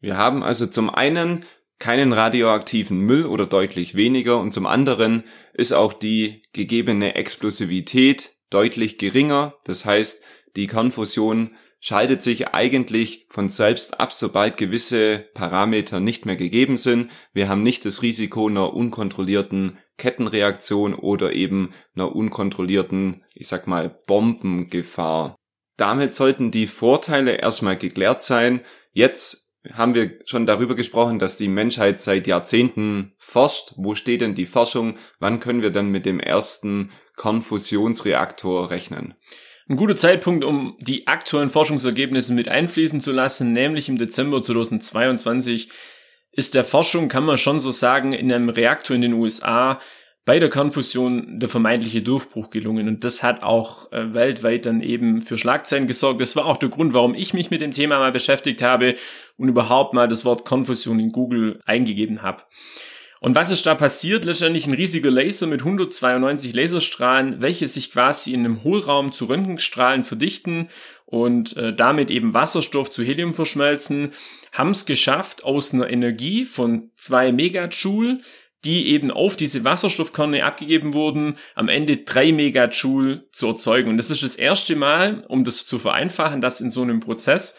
Wir 0.00 0.16
haben 0.16 0.42
also 0.42 0.66
zum 0.66 0.90
einen 0.90 1.44
keinen 1.78 2.12
radioaktiven 2.12 2.98
Müll 2.98 3.26
oder 3.26 3.46
deutlich 3.46 3.94
weniger 3.94 4.38
und 4.38 4.52
zum 4.52 4.66
anderen 4.66 5.24
ist 5.54 5.72
auch 5.72 5.92
die 5.92 6.42
gegebene 6.52 7.14
Explosivität 7.14 8.32
deutlich 8.50 8.98
geringer. 8.98 9.54
Das 9.64 9.84
heißt, 9.84 10.22
die 10.56 10.66
Kernfusion 10.66 11.56
schaltet 11.80 12.22
sich 12.22 12.48
eigentlich 12.48 13.26
von 13.30 13.48
selbst 13.48 14.00
ab, 14.00 14.12
sobald 14.12 14.56
gewisse 14.56 15.26
Parameter 15.34 16.00
nicht 16.00 16.26
mehr 16.26 16.36
gegeben 16.36 16.76
sind. 16.76 17.10
Wir 17.32 17.48
haben 17.48 17.62
nicht 17.62 17.84
das 17.84 18.02
Risiko 18.02 18.48
einer 18.48 18.74
unkontrollierten 18.74 19.78
Kettenreaktion 19.96 20.94
oder 20.94 21.32
eben 21.32 21.72
einer 21.94 22.14
unkontrollierten, 22.14 23.24
ich 23.34 23.46
sag 23.46 23.66
mal, 23.66 23.88
Bombengefahr. 24.06 25.36
Damit 25.76 26.14
sollten 26.14 26.50
die 26.50 26.66
Vorteile 26.66 27.36
erstmal 27.36 27.76
geklärt 27.76 28.22
sein. 28.22 28.62
Jetzt 28.92 29.47
haben 29.72 29.94
wir 29.94 30.18
schon 30.24 30.46
darüber 30.46 30.74
gesprochen, 30.74 31.18
dass 31.18 31.36
die 31.36 31.48
Menschheit 31.48 32.00
seit 32.00 32.26
Jahrzehnten 32.26 33.12
forscht. 33.18 33.72
Wo 33.76 33.94
steht 33.94 34.20
denn 34.20 34.34
die 34.34 34.46
Forschung? 34.46 34.96
Wann 35.18 35.40
können 35.40 35.62
wir 35.62 35.70
dann 35.70 35.90
mit 35.90 36.06
dem 36.06 36.20
ersten 36.20 36.90
Konfusionsreaktor 37.16 38.70
rechnen? 38.70 39.14
Ein 39.68 39.76
guter 39.76 39.96
Zeitpunkt, 39.96 40.44
um 40.44 40.76
die 40.80 41.06
aktuellen 41.06 41.50
Forschungsergebnisse 41.50 42.32
mit 42.32 42.48
einfließen 42.48 43.00
zu 43.00 43.12
lassen, 43.12 43.52
nämlich 43.52 43.88
im 43.88 43.98
Dezember 43.98 44.42
2022, 44.42 45.68
ist 46.32 46.54
der 46.54 46.64
Forschung, 46.64 47.08
kann 47.08 47.24
man 47.24 47.36
schon 47.36 47.60
so 47.60 47.70
sagen, 47.70 48.12
in 48.12 48.32
einem 48.32 48.48
Reaktor 48.48 48.94
in 48.94 49.02
den 49.02 49.12
USA 49.12 49.80
bei 50.28 50.38
der 50.38 50.50
Kernfusion 50.50 51.40
der 51.40 51.48
vermeintliche 51.48 52.02
Durchbruch 52.02 52.50
gelungen. 52.50 52.86
Und 52.86 53.02
das 53.02 53.22
hat 53.22 53.42
auch 53.42 53.90
äh, 53.92 54.12
weltweit 54.12 54.66
dann 54.66 54.82
eben 54.82 55.22
für 55.22 55.38
Schlagzeilen 55.38 55.86
gesorgt. 55.86 56.20
Das 56.20 56.36
war 56.36 56.44
auch 56.44 56.58
der 56.58 56.68
Grund, 56.68 56.92
warum 56.92 57.14
ich 57.14 57.32
mich 57.32 57.50
mit 57.50 57.62
dem 57.62 57.72
Thema 57.72 57.98
mal 57.98 58.12
beschäftigt 58.12 58.60
habe 58.60 58.96
und 59.38 59.48
überhaupt 59.48 59.94
mal 59.94 60.06
das 60.06 60.26
Wort 60.26 60.46
Kernfusion 60.46 61.00
in 61.00 61.12
Google 61.12 61.60
eingegeben 61.64 62.20
habe. 62.20 62.42
Und 63.20 63.36
was 63.36 63.50
ist 63.50 63.64
da 63.64 63.74
passiert? 63.74 64.26
Letztendlich 64.26 64.66
ein 64.66 64.74
riesiger 64.74 65.10
Laser 65.10 65.46
mit 65.46 65.62
192 65.62 66.54
Laserstrahlen, 66.54 67.40
welche 67.40 67.66
sich 67.66 67.90
quasi 67.90 68.34
in 68.34 68.44
einem 68.44 68.62
Hohlraum 68.64 69.14
zu 69.14 69.24
Röntgenstrahlen 69.24 70.04
verdichten 70.04 70.68
und 71.06 71.56
äh, 71.56 71.74
damit 71.74 72.10
eben 72.10 72.34
Wasserstoff 72.34 72.90
zu 72.90 73.02
Helium 73.02 73.32
verschmelzen, 73.32 74.12
haben 74.52 74.72
es 74.72 74.84
geschafft, 74.84 75.42
aus 75.44 75.72
einer 75.72 75.88
Energie 75.88 76.44
von 76.44 76.90
zwei 76.98 77.32
Megajoule 77.32 78.20
die 78.64 78.88
eben 78.88 79.10
auf 79.10 79.36
diese 79.36 79.64
Wasserstoffkerne 79.64 80.44
abgegeben 80.44 80.94
wurden, 80.94 81.36
am 81.54 81.68
Ende 81.68 81.98
drei 81.98 82.32
Megajoule 82.32 83.28
zu 83.30 83.46
erzeugen. 83.46 83.90
Und 83.90 83.96
das 83.98 84.10
ist 84.10 84.22
das 84.22 84.36
erste 84.36 84.74
Mal, 84.74 85.24
um 85.28 85.44
das 85.44 85.66
zu 85.66 85.78
vereinfachen, 85.78 86.40
dass 86.40 86.60
in 86.60 86.70
so 86.70 86.82
einem 86.82 87.00
Prozess 87.00 87.56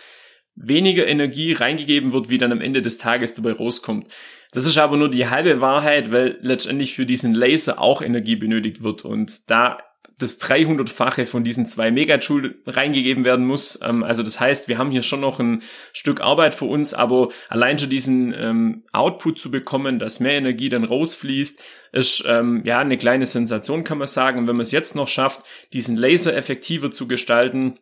weniger 0.55 1.07
Energie 1.07 1.53
reingegeben 1.53 2.11
wird, 2.11 2.29
wie 2.29 2.37
dann 2.37 2.51
am 2.51 2.61
Ende 2.61 2.81
des 2.81 2.97
Tages 2.97 3.33
dabei 3.33 3.53
rauskommt. 3.53 4.09
Das 4.51 4.65
ist 4.65 4.77
aber 4.77 4.97
nur 4.97 5.09
die 5.09 5.29
halbe 5.29 5.61
Wahrheit, 5.61 6.11
weil 6.11 6.37
letztendlich 6.41 6.95
für 6.95 7.05
diesen 7.05 7.33
Laser 7.33 7.79
auch 7.79 8.01
Energie 8.01 8.35
benötigt 8.35 8.83
wird. 8.83 9.05
Und 9.05 9.49
da 9.49 9.77
das 10.19 10.39
300-fache 10.41 11.25
von 11.25 11.43
diesen 11.43 11.65
zwei 11.65 11.91
Megajoule 11.91 12.55
reingegeben 12.65 13.25
werden 13.25 13.45
muss. 13.45 13.79
Ähm, 13.81 14.03
also 14.03 14.21
das 14.21 14.39
heißt, 14.39 14.67
wir 14.67 14.77
haben 14.77 14.91
hier 14.91 15.01
schon 15.01 15.21
noch 15.21 15.39
ein 15.39 15.63
Stück 15.93 16.21
Arbeit 16.21 16.53
für 16.53 16.65
uns, 16.65 16.93
aber 16.93 17.29
allein 17.47 17.79
schon 17.79 17.89
diesen 17.89 18.33
ähm, 18.33 18.83
Output 18.91 19.39
zu 19.39 19.49
bekommen, 19.49 19.97
dass 19.97 20.19
mehr 20.19 20.33
Energie 20.33 20.69
dann 20.69 20.83
rausfließt, 20.83 21.63
ist 21.93 22.23
ähm, 22.27 22.61
ja 22.65 22.79
eine 22.79 22.97
kleine 22.97 23.25
Sensation, 23.25 23.83
kann 23.83 23.97
man 23.97 24.07
sagen. 24.07 24.39
Und 24.39 24.47
wenn 24.47 24.57
man 24.57 24.63
es 24.63 24.71
jetzt 24.71 24.95
noch 24.95 25.07
schafft, 25.07 25.41
diesen 25.73 25.97
Laser 25.97 26.35
effektiver 26.35 26.91
zu 26.91 27.07
gestalten, 27.07 27.79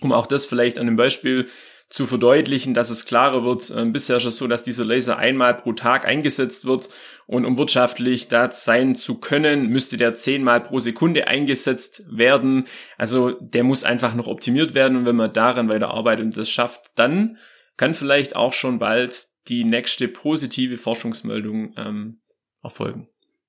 um 0.00 0.12
auch 0.12 0.26
das 0.26 0.46
vielleicht 0.46 0.78
an 0.78 0.86
einem 0.86 0.96
Beispiel 0.96 1.46
zu 1.90 2.06
verdeutlichen, 2.06 2.74
dass 2.74 2.90
es 2.90 3.06
klarer 3.06 3.44
wird. 3.44 3.72
Ähm, 3.74 3.92
bisher 3.92 4.18
ist 4.18 4.26
es 4.26 4.36
so, 4.36 4.46
dass 4.46 4.62
dieser 4.62 4.84
Laser 4.84 5.16
einmal 5.16 5.54
pro 5.54 5.72
Tag 5.72 6.06
eingesetzt 6.06 6.66
wird 6.66 6.90
und 7.26 7.44
um 7.44 7.56
wirtschaftlich 7.56 8.28
da 8.28 8.50
sein 8.50 8.94
zu 8.94 9.18
können, 9.18 9.68
müsste 9.68 9.96
der 9.96 10.14
zehnmal 10.14 10.60
pro 10.60 10.80
Sekunde 10.80 11.28
eingesetzt 11.28 12.04
werden. 12.10 12.66
Also 12.98 13.30
der 13.40 13.64
muss 13.64 13.84
einfach 13.84 14.14
noch 14.14 14.26
optimiert 14.26 14.74
werden 14.74 14.98
und 14.98 15.06
wenn 15.06 15.16
man 15.16 15.32
daran 15.32 15.68
weiter 15.68 15.88
arbeitet 15.88 16.26
und 16.26 16.36
das 16.36 16.50
schafft, 16.50 16.90
dann 16.94 17.38
kann 17.76 17.94
vielleicht 17.94 18.36
auch 18.36 18.52
schon 18.52 18.78
bald 18.78 19.28
die 19.48 19.64
nächste 19.64 20.08
positive 20.08 20.76
Forschungsmeldung 20.76 21.72
ähm, 21.78 22.20
erfolgen. 22.62 23.08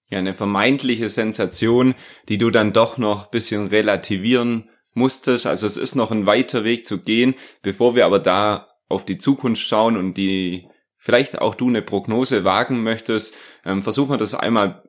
Ja, 0.09 0.19
eine 0.19 0.33
vermeintliche 0.33 1.09
Sensation, 1.09 1.93
die 2.29 2.37
du 2.37 2.49
dann 2.51 2.73
doch 2.73 2.97
noch 2.97 3.29
bisschen 3.29 3.67
relativieren 3.67 4.69
musstest. 4.93 5.45
Also 5.45 5.67
es 5.67 5.77
ist 5.77 5.95
noch 5.95 6.11
ein 6.11 6.25
weiter 6.25 6.63
Weg 6.63 6.85
zu 6.85 6.99
gehen, 6.99 7.35
bevor 7.61 7.95
wir 7.95 8.05
aber 8.05 8.19
da 8.19 8.69
auf 8.87 9.05
die 9.05 9.17
Zukunft 9.17 9.61
schauen 9.61 9.97
und 9.97 10.15
die 10.15 10.67
vielleicht 10.97 11.39
auch 11.39 11.55
du 11.55 11.67
eine 11.67 11.81
Prognose 11.81 12.43
wagen 12.43 12.83
möchtest, 12.83 13.35
ähm, 13.65 13.81
versuchen 13.81 14.11
wir 14.11 14.17
das 14.17 14.35
einmal 14.35 14.83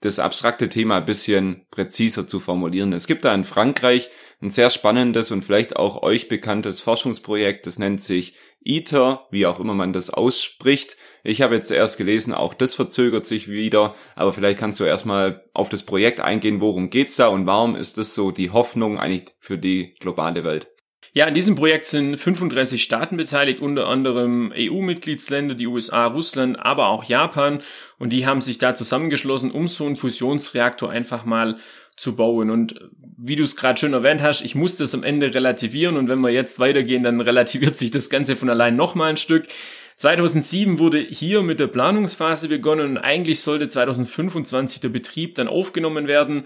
das 0.00 0.18
abstrakte 0.18 0.68
Thema 0.68 0.98
ein 0.98 1.06
bisschen 1.06 1.66
präziser 1.70 2.26
zu 2.28 2.38
formulieren. 2.38 2.92
Es 2.92 3.06
gibt 3.06 3.24
da 3.24 3.34
in 3.34 3.44
Frankreich 3.44 4.10
ein 4.42 4.50
sehr 4.50 4.70
spannendes 4.70 5.30
und 5.30 5.42
vielleicht 5.42 5.76
auch 5.76 6.02
euch 6.02 6.28
bekanntes 6.28 6.80
Forschungsprojekt, 6.80 7.66
das 7.66 7.78
nennt 7.78 8.02
sich 8.02 8.36
ITER, 8.60 9.26
wie 9.30 9.46
auch 9.46 9.58
immer 9.58 9.74
man 9.74 9.92
das 9.92 10.10
ausspricht. 10.10 10.96
Ich 11.28 11.42
habe 11.42 11.56
jetzt 11.56 11.72
erst 11.72 11.98
gelesen, 11.98 12.32
auch 12.32 12.54
das 12.54 12.76
verzögert 12.76 13.26
sich 13.26 13.48
wieder, 13.48 13.94
aber 14.14 14.32
vielleicht 14.32 14.60
kannst 14.60 14.78
du 14.78 14.84
erstmal 14.84 15.44
auf 15.54 15.68
das 15.68 15.82
Projekt 15.82 16.20
eingehen, 16.20 16.60
worum 16.60 16.88
geht's 16.88 17.16
da 17.16 17.26
und 17.26 17.46
warum 17.46 17.74
ist 17.74 17.98
das 17.98 18.14
so 18.14 18.30
die 18.30 18.50
Hoffnung 18.50 18.96
eigentlich 18.96 19.34
für 19.40 19.58
die 19.58 19.96
globale 19.98 20.44
Welt? 20.44 20.68
Ja, 21.14 21.26
in 21.26 21.34
diesem 21.34 21.56
Projekt 21.56 21.86
sind 21.86 22.16
35 22.16 22.80
Staaten 22.80 23.16
beteiligt, 23.16 23.60
unter 23.60 23.88
anderem 23.88 24.52
EU-Mitgliedsländer, 24.54 25.56
die 25.56 25.66
USA, 25.66 26.06
Russland, 26.06 26.60
aber 26.60 26.88
auch 26.88 27.02
Japan. 27.02 27.60
Und 27.98 28.10
die 28.12 28.26
haben 28.26 28.40
sich 28.40 28.58
da 28.58 28.74
zusammengeschlossen, 28.74 29.50
um 29.50 29.66
so 29.66 29.86
einen 29.86 29.96
Fusionsreaktor 29.96 30.90
einfach 30.90 31.24
mal 31.24 31.56
zu 31.96 32.14
bauen. 32.14 32.50
Und 32.50 32.78
wie 33.16 33.34
du 33.34 33.44
es 33.44 33.56
gerade 33.56 33.80
schön 33.80 33.94
erwähnt 33.94 34.22
hast, 34.22 34.42
ich 34.42 34.54
muss 34.54 34.76
das 34.76 34.94
am 34.94 35.02
Ende 35.02 35.34
relativieren. 35.34 35.96
Und 35.96 36.08
wenn 36.08 36.20
wir 36.20 36.30
jetzt 36.30 36.60
weitergehen, 36.60 37.02
dann 37.02 37.20
relativiert 37.20 37.76
sich 37.76 37.90
das 37.90 38.10
Ganze 38.10 38.36
von 38.36 38.50
allein 38.50 38.76
nochmal 38.76 39.10
ein 39.10 39.16
Stück. 39.16 39.48
2007 39.96 40.78
wurde 40.78 40.98
hier 40.98 41.42
mit 41.42 41.58
der 41.58 41.68
Planungsphase 41.68 42.48
begonnen 42.48 42.90
und 42.90 42.98
eigentlich 42.98 43.40
sollte 43.40 43.68
2025 43.68 44.80
der 44.80 44.90
Betrieb 44.90 45.34
dann 45.36 45.48
aufgenommen 45.48 46.06
werden. 46.06 46.44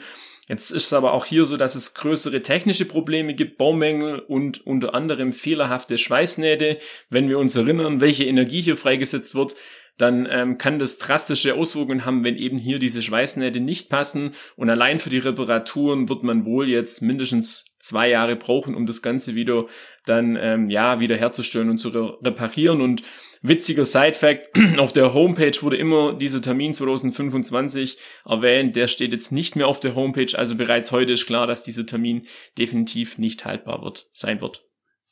Jetzt 0.48 0.70
ist 0.70 0.86
es 0.86 0.92
aber 0.92 1.12
auch 1.12 1.26
hier 1.26 1.44
so, 1.44 1.56
dass 1.56 1.74
es 1.74 1.94
größere 1.94 2.42
technische 2.42 2.84
Probleme 2.84 3.34
gibt, 3.34 3.56
Baumängel 3.56 4.18
und 4.18 4.66
unter 4.66 4.94
anderem 4.94 5.32
fehlerhafte 5.32 5.96
Schweißnähte. 5.96 6.78
Wenn 7.08 7.28
wir 7.28 7.38
uns 7.38 7.54
erinnern, 7.54 8.00
welche 8.00 8.24
Energie 8.24 8.60
hier 8.60 8.76
freigesetzt 8.76 9.34
wird, 9.34 9.54
dann 10.00 10.26
ähm, 10.30 10.56
kann 10.56 10.78
das 10.78 10.98
drastische 10.98 11.54
Auswirkungen 11.54 12.04
haben, 12.04 12.24
wenn 12.24 12.36
eben 12.36 12.58
hier 12.58 12.78
diese 12.78 13.02
Schweißnähte 13.02 13.60
nicht 13.60 13.90
passen. 13.90 14.32
Und 14.56 14.70
allein 14.70 14.98
für 14.98 15.10
die 15.10 15.18
Reparaturen 15.18 16.08
wird 16.08 16.22
man 16.22 16.44
wohl 16.44 16.68
jetzt 16.68 17.02
mindestens 17.02 17.76
zwei 17.80 18.08
Jahre 18.08 18.36
brauchen, 18.36 18.74
um 18.74 18.86
das 18.86 19.02
Ganze 19.02 19.34
wieder 19.34 19.66
dann 20.06 20.36
ähm, 20.40 20.70
ja 20.70 21.00
wieder 21.00 21.16
herzustellen 21.16 21.68
und 21.68 21.78
zu 21.78 21.90
re 21.90 22.18
reparieren. 22.22 22.80
Und 22.80 23.02
Witziger 23.42 23.84
Side-Fact, 23.84 24.58
auf 24.78 24.92
der 24.92 25.12
Homepage 25.12 25.60
wurde 25.62 25.76
immer 25.76 26.14
dieser 26.14 26.40
Termin 26.42 26.74
2025 26.74 27.98
erwähnt, 28.24 28.76
der 28.76 28.88
steht 28.88 29.12
jetzt 29.12 29.32
nicht 29.32 29.56
mehr 29.56 29.66
auf 29.66 29.80
der 29.80 29.94
Homepage, 29.94 30.38
also 30.38 30.56
bereits 30.56 30.92
heute 30.92 31.12
ist 31.12 31.26
klar, 31.26 31.46
dass 31.46 31.62
dieser 31.62 31.86
Termin 31.86 32.26
definitiv 32.58 33.18
nicht 33.18 33.44
haltbar 33.44 33.82
wird, 33.82 34.08
sein 34.12 34.40
wird. 34.40 34.62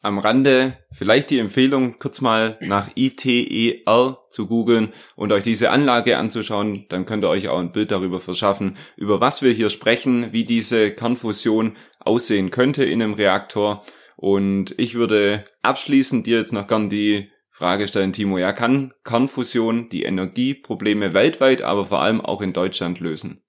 Am 0.01 0.19
Rande 0.19 0.79
vielleicht 0.93 1.31
die 1.31 1.41
Empfehlung, 1.41 1.99
kurz 1.99 2.21
mal 2.21 2.57
nach 2.61 2.91
ITER 2.95 4.19
zu 4.31 4.47
googeln 4.47 4.93
und 5.17 5.33
euch 5.33 5.43
diese 5.43 5.71
Anlage 5.71 6.19
anzuschauen. 6.19 6.87
Dann 6.89 7.05
könnt 7.05 7.25
ihr 7.25 7.29
euch 7.29 7.49
auch 7.49 7.59
ein 7.59 7.73
Bild 7.73 7.91
darüber 7.91 8.21
verschaffen, 8.21 8.77
über 8.97 9.21
was 9.21 9.43
wir 9.43 9.51
hier 9.51 9.71
sprechen, 9.71 10.33
wie 10.33 10.45
diese 10.45 10.93
Kernfusion 10.93 11.77
aussehen 11.99 12.51
könnte 12.51 12.85
in 12.85 13.03
einem 13.03 13.15
Reaktor. 13.15 13.85
Und 14.17 14.73
ich 14.79 14.95
würde 14.95 15.45
abschließend 15.63 16.27
dir 16.27 16.39
jetzt 16.39 16.53
noch 16.53 16.69
gern 16.69 16.89
die 16.89 17.31
Frage 17.51 17.89
stellen, 17.89 18.13
Timo. 18.13 18.39
Ja, 18.39 18.53
kann 18.53 18.95
Kernfusion 19.03 19.89
die 19.89 20.05
Energieprobleme 20.05 21.13
weltweit, 21.13 21.63
aber 21.63 21.85
vor 21.85 22.01
allem 22.03 22.21
auch 22.21 22.41
in 22.41 22.53
Deutschland 22.53 23.01
lösen? 23.01 23.43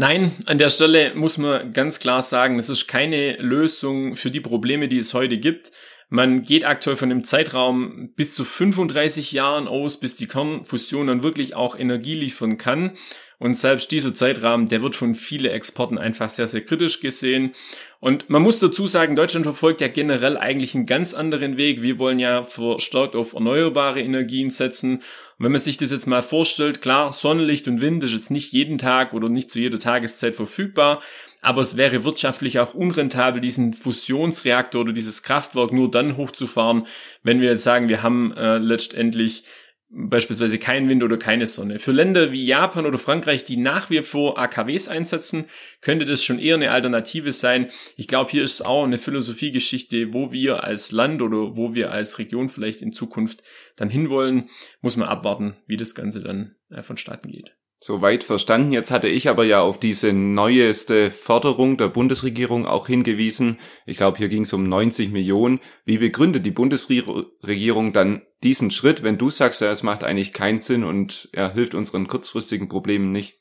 Nein, 0.00 0.30
an 0.46 0.58
der 0.58 0.70
Stelle 0.70 1.12
muss 1.16 1.38
man 1.38 1.72
ganz 1.72 1.98
klar 1.98 2.22
sagen, 2.22 2.56
es 2.60 2.68
ist 2.68 2.86
keine 2.86 3.32
Lösung 3.38 4.14
für 4.14 4.30
die 4.30 4.38
Probleme, 4.38 4.86
die 4.86 4.98
es 4.98 5.12
heute 5.12 5.38
gibt. 5.38 5.72
Man 6.08 6.42
geht 6.42 6.64
aktuell 6.64 6.94
von 6.94 7.08
dem 7.08 7.24
Zeitraum 7.24 8.12
bis 8.14 8.32
zu 8.32 8.44
35 8.44 9.32
Jahren 9.32 9.66
aus, 9.66 9.98
bis 9.98 10.14
die 10.14 10.28
Kernfusion 10.28 11.08
dann 11.08 11.24
wirklich 11.24 11.56
auch 11.56 11.76
Energie 11.76 12.14
liefern 12.14 12.58
kann. 12.58 12.92
Und 13.38 13.54
selbst 13.54 13.92
dieser 13.92 14.14
Zeitrahmen, 14.14 14.68
der 14.68 14.82
wird 14.82 14.96
von 14.96 15.14
vielen 15.14 15.52
Exporten 15.52 15.96
einfach 15.96 16.28
sehr, 16.28 16.48
sehr 16.48 16.60
kritisch 16.60 16.98
gesehen. 16.98 17.54
Und 18.00 18.28
man 18.28 18.42
muss 18.42 18.58
dazu 18.58 18.88
sagen, 18.88 19.14
Deutschland 19.14 19.46
verfolgt 19.46 19.80
ja 19.80 19.86
generell 19.86 20.36
eigentlich 20.36 20.74
einen 20.74 20.86
ganz 20.86 21.14
anderen 21.14 21.56
Weg. 21.56 21.80
Wir 21.80 21.98
wollen 21.98 22.18
ja 22.18 22.42
verstärkt 22.42 23.14
auf 23.14 23.34
erneuerbare 23.34 24.00
Energien 24.00 24.50
setzen. 24.50 24.96
Und 25.38 25.44
wenn 25.44 25.52
man 25.52 25.60
sich 25.60 25.76
das 25.76 25.92
jetzt 25.92 26.06
mal 26.06 26.22
vorstellt, 26.22 26.82
klar, 26.82 27.12
Sonnenlicht 27.12 27.68
und 27.68 27.80
Wind 27.80 28.02
ist 28.02 28.12
jetzt 28.12 28.32
nicht 28.32 28.52
jeden 28.52 28.76
Tag 28.76 29.14
oder 29.14 29.28
nicht 29.28 29.50
zu 29.50 29.60
jeder 29.60 29.78
Tageszeit 29.78 30.34
verfügbar. 30.34 31.00
Aber 31.40 31.60
es 31.60 31.76
wäre 31.76 32.04
wirtschaftlich 32.04 32.58
auch 32.58 32.74
unrentabel, 32.74 33.40
diesen 33.40 33.72
Fusionsreaktor 33.72 34.80
oder 34.80 34.92
dieses 34.92 35.22
Kraftwerk 35.22 35.72
nur 35.72 35.88
dann 35.88 36.16
hochzufahren, 36.16 36.86
wenn 37.22 37.40
wir 37.40 37.50
jetzt 37.50 37.62
sagen, 37.62 37.88
wir 37.88 38.02
haben 38.02 38.32
äh, 38.36 38.58
letztendlich 38.58 39.44
beispielsweise 39.90 40.58
kein 40.58 40.88
Wind 40.88 41.02
oder 41.02 41.16
keine 41.16 41.46
Sonne. 41.46 41.78
Für 41.78 41.92
Länder 41.92 42.32
wie 42.32 42.44
Japan 42.44 42.86
oder 42.86 42.98
Frankreich, 42.98 43.44
die 43.44 43.56
nach 43.56 43.88
wie 43.90 44.02
vor 44.02 44.38
AKWs 44.38 44.88
einsetzen, 44.88 45.46
könnte 45.80 46.04
das 46.04 46.22
schon 46.22 46.38
eher 46.38 46.56
eine 46.56 46.70
Alternative 46.70 47.32
sein. 47.32 47.70
Ich 47.96 48.06
glaube, 48.06 48.30
hier 48.30 48.42
ist 48.42 48.64
auch 48.64 48.84
eine 48.84 48.98
Philosophiegeschichte, 48.98 50.12
wo 50.12 50.30
wir 50.30 50.64
als 50.64 50.92
Land 50.92 51.22
oder 51.22 51.56
wo 51.56 51.74
wir 51.74 51.90
als 51.90 52.18
Region 52.18 52.48
vielleicht 52.48 52.82
in 52.82 52.92
Zukunft 52.92 53.42
dann 53.76 53.88
hinwollen, 53.88 54.50
muss 54.82 54.96
man 54.96 55.08
abwarten, 55.08 55.56
wie 55.66 55.76
das 55.76 55.94
Ganze 55.94 56.22
dann 56.22 56.56
äh, 56.70 56.82
vonstatten 56.82 57.30
geht. 57.30 57.57
Soweit 57.80 58.24
verstanden. 58.24 58.72
Jetzt 58.72 58.90
hatte 58.90 59.06
ich 59.06 59.28
aber 59.28 59.44
ja 59.44 59.60
auf 59.60 59.78
diese 59.78 60.12
neueste 60.12 61.12
Förderung 61.12 61.76
der 61.76 61.86
Bundesregierung 61.86 62.66
auch 62.66 62.88
hingewiesen. 62.88 63.58
Ich 63.86 63.98
glaube, 63.98 64.18
hier 64.18 64.28
ging 64.28 64.42
es 64.42 64.52
um 64.52 64.68
90 64.68 65.10
Millionen. 65.10 65.60
Wie 65.84 65.98
begründet 65.98 66.44
die 66.44 66.50
Bundesregierung 66.50 67.92
dann 67.92 68.22
diesen 68.42 68.72
Schritt, 68.72 69.04
wenn 69.04 69.16
du 69.16 69.30
sagst, 69.30 69.60
ja, 69.60 69.70
es 69.70 69.84
macht 69.84 70.02
eigentlich 70.02 70.32
keinen 70.32 70.58
Sinn 70.58 70.82
und 70.82 71.28
er 71.32 71.54
hilft 71.54 71.76
unseren 71.76 72.08
kurzfristigen 72.08 72.68
Problemen 72.68 73.12
nicht? 73.12 73.38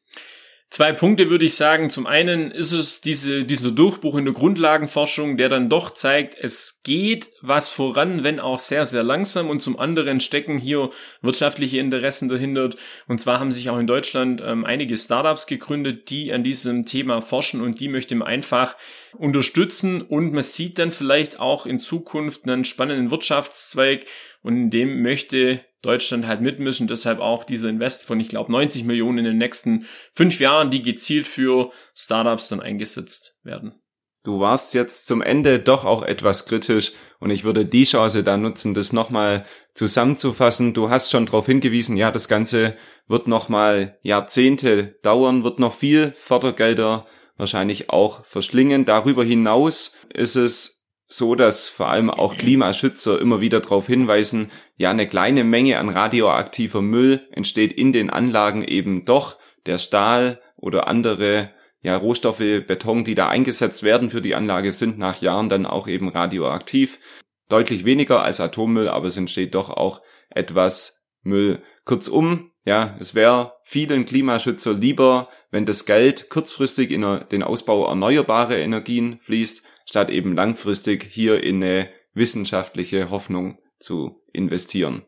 Zwei 0.70 0.92
Punkte 0.92 1.30
würde 1.30 1.46
ich 1.46 1.56
sagen. 1.56 1.90
Zum 1.90 2.06
einen 2.08 2.52
ist 2.52 2.74
es 2.74 3.00
diese, 3.00 3.46
dieser 3.46 3.72
Durchbruch 3.72 4.18
in 4.18 4.26
der 4.26 4.34
Grundlagenforschung, 4.34 5.38
der 5.38 5.48
dann 5.48 5.70
doch 5.70 5.92
zeigt, 5.92 6.36
es 6.38 6.82
geht 6.84 7.30
was 7.42 7.70
voran, 7.70 8.26
wenn 8.26 8.42
auch 8.42 8.60
sehr, 8.60 8.86
sehr 8.86 9.02
langsam. 9.02 9.50
Und 9.50 9.62
zum 9.62 9.80
anderen 9.80 10.20
stecken 10.20 10.58
hier 10.58 10.90
wirtschaftliche 11.22 11.80
Interessen 11.80 12.28
dahinter. 12.28 12.72
Und 13.08 13.22
zwar 13.22 13.40
haben 13.40 13.54
sich 13.54 13.70
auch 13.70 13.80
in 13.80 13.88
Deutschland 13.88 14.42
ähm, 14.46 14.66
einige 14.66 14.98
Startups 14.98 15.48
gegründet, 15.48 16.10
die 16.10 16.34
an 16.34 16.44
diesem 16.44 16.86
Thema 16.86 17.22
forschen 17.22 17.62
und 17.62 17.80
die 17.80 17.88
möchte 17.88 18.16
man 18.16 18.28
einfach 18.28 18.76
unterstützen. 19.14 20.02
Und 20.02 20.34
man 20.34 20.44
sieht 20.44 20.80
dann 20.80 20.92
vielleicht 20.92 21.40
auch 21.40 21.66
in 21.66 21.80
Zukunft 21.80 22.44
einen 22.44 22.66
spannenden 22.66 23.10
Wirtschaftszweig. 23.10 24.06
Und 24.44 24.56
in 24.58 24.70
dem 24.70 25.02
möchte 25.02 25.62
Deutschland 25.82 26.28
halt 26.28 26.42
mitmischen. 26.42 26.88
Deshalb 26.88 27.20
auch 27.20 27.44
dieser 27.44 27.70
Invest 27.70 28.04
von, 28.04 28.20
ich 28.20 28.30
glaube, 28.30 28.52
90 28.52 28.84
Millionen 28.84 29.20
in 29.20 29.26
den 29.26 29.38
nächsten 29.38 29.86
fünf 30.14 30.40
Jahren, 30.40 30.72
die 30.72 30.82
gezielt 30.82 31.28
für 31.28 31.72
Startups 31.94 32.50
dann 32.50 32.62
eingesetzt 32.62 33.38
werden. 33.44 33.76
Du 34.24 34.42
warst 34.42 34.74
jetzt 34.74 35.08
zum 35.08 35.22
Ende 35.22 35.58
doch 35.60 35.86
auch 35.86 36.04
etwas 36.04 36.46
kritisch 36.46 36.92
und 37.20 37.30
ich 37.30 37.46
würde 37.46 37.66
die 37.66 37.86
Chance 37.86 38.26
da 38.26 38.36
nutzen, 38.36 38.74
das 38.74 38.92
nochmal 38.92 39.46
zusammenzufassen. 39.74 40.74
Du 40.74 40.90
hast 40.90 41.12
schon 41.12 41.26
darauf 41.26 41.46
hingewiesen, 41.46 41.96
ja, 41.96 42.12
das 42.12 42.28
Ganze 42.28 42.76
wird 43.08 43.28
nochmal 43.28 43.98
Jahrzehnte 44.02 45.00
dauern, 45.02 45.46
wird 45.46 45.60
noch 45.60 45.74
viel 45.74 46.12
Fördergelder 46.18 47.06
wahrscheinlich 47.38 47.90
auch 47.90 48.26
verschlingen. 48.26 48.84
Darüber 48.84 49.24
hinaus 49.24 49.96
ist 50.14 50.36
es 50.36 50.77
so, 51.08 51.36
dass 51.36 51.70
vor 51.70 51.88
allem 51.88 52.10
auch 52.10 52.36
Klimaschützer 52.36 53.20
immer 53.20 53.40
wieder 53.40 53.62
darauf 53.62 53.88
hinweisen, 53.88 54.52
ja, 54.76 54.90
eine 54.92 55.08
kleine 55.08 55.44
Menge 55.44 55.80
an 55.80 55.90
radioaktiver 55.90 56.82
Müll 56.82 57.28
entsteht 57.32 57.72
in 57.72 57.94
den 57.94 58.10
Anlagen 58.10 58.62
eben 58.64 59.06
doch. 59.06 59.38
Der 59.66 59.78
Stahl 59.78 60.42
oder 60.58 60.88
andere 60.88 61.52
ja, 61.82 61.96
Rohstoffe, 61.96 62.40
Beton, 62.40 63.04
die 63.04 63.16
da 63.16 63.30
eingesetzt 63.30 63.84
werden 63.84 64.10
für 64.10 64.22
die 64.22 64.36
Anlage, 64.36 64.74
sind 64.74 64.98
nach 64.98 65.22
Jahren 65.22 65.48
dann 65.48 65.66
auch 65.66 65.88
eben 65.88 66.10
radioaktiv. 66.10 67.00
Deutlich 67.48 67.86
weniger 67.86 68.24
als 68.24 68.42
Atommüll, 68.42 68.90
aber 68.90 69.08
es 69.08 69.16
entsteht 69.16 69.56
doch 69.56 69.70
auch 69.70 70.02
etwas 70.30 71.06
Müll. 71.22 71.62
Kurzum, 71.86 72.52
ja, 72.66 72.98
es 73.00 73.16
wäre 73.16 73.54
vielen 73.64 74.04
Klimaschützer 74.04 74.74
lieber, 74.74 75.30
wenn 75.52 75.66
das 75.66 75.86
Geld 75.86 76.30
kurzfristig 76.30 76.92
in 76.92 77.06
den 77.32 77.44
Ausbau 77.44 77.88
erneuerbarer 77.88 78.58
Energien 78.58 79.20
fließt, 79.22 79.64
statt 79.90 80.10
eben 80.10 80.36
langfristig 80.36 81.08
hier 81.10 81.44
in 81.44 81.64
eine 81.64 81.90
wissenschaftliche 82.14 83.10
Hoffnung 83.10 83.60
zu 83.80 84.22
investieren. 84.34 85.06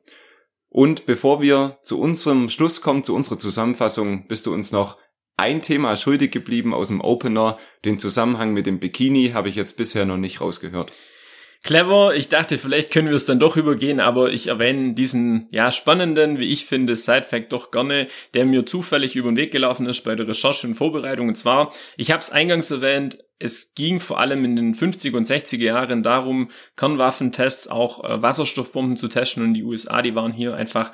Und 0.70 1.06
bevor 1.06 1.42
wir 1.42 1.80
zu 1.82 2.00
unserem 2.00 2.50
Schluss 2.50 2.82
kommen, 2.82 3.04
zu 3.04 3.16
unserer 3.16 3.40
Zusammenfassung, 3.40 4.28
bist 4.28 4.46
du 4.46 4.54
uns 4.54 4.72
noch 4.72 4.98
ein 5.36 5.62
Thema 5.62 5.96
schuldig 5.96 6.32
geblieben 6.32 6.74
aus 6.74 6.90
dem 6.90 7.02
Opener. 7.02 7.58
Den 7.86 7.98
Zusammenhang 7.98 8.54
mit 8.54 8.66
dem 8.66 8.80
Bikini 8.80 9.32
habe 9.34 9.50
ich 9.50 9.56
jetzt 9.56 9.78
bisher 9.78 10.06
noch 10.06 10.18
nicht 10.18 10.42
rausgehört. 10.42 10.92
Clever, 11.64 12.16
ich 12.16 12.30
dachte, 12.30 12.58
vielleicht 12.58 12.92
können 12.92 13.10
wir 13.10 13.16
es 13.16 13.26
dann 13.26 13.40
doch 13.40 13.58
übergehen, 13.58 14.00
aber 14.00 14.32
ich 14.32 14.48
erwähne 14.48 14.94
diesen, 14.94 15.48
ja, 15.52 15.72
spannenden, 15.72 16.40
wie 16.40 16.52
ich 16.52 16.66
finde, 16.66 16.96
Side-Fact 16.96 17.52
doch 17.52 17.72
gerne, 17.72 18.08
der 18.34 18.46
mir 18.46 18.66
zufällig 18.66 19.18
über 19.18 19.30
den 19.30 19.36
Weg 19.36 19.52
gelaufen 19.52 19.86
ist 19.86 20.02
bei 20.04 20.16
der 20.16 20.28
Recherche 20.28 20.68
und 20.68 20.76
Vorbereitung. 20.76 21.28
Und 21.28 21.36
zwar, 21.36 21.74
ich 21.98 22.12
habe 22.12 22.22
es 22.22 22.32
eingangs 22.32 22.72
erwähnt, 22.72 23.18
es 23.40 23.74
ging 23.74 24.00
vor 24.00 24.20
allem 24.20 24.44
in 24.44 24.56
den 24.56 24.76
50er 24.76 25.16
und 25.16 25.26
60er 25.26 25.64
Jahren 25.64 26.04
darum, 26.04 26.50
Kernwaffentests, 26.76 27.70
auch 27.70 28.04
äh, 28.04 28.22
Wasserstoffbomben 28.22 28.98
zu 28.98 29.08
testen. 29.08 29.44
Und 29.44 29.54
die 29.54 29.64
USA, 29.64 30.02
die 30.02 30.14
waren 30.14 30.34
hier 30.34 30.56
einfach 30.56 30.92